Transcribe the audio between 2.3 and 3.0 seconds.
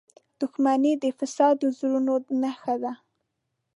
نښه ده.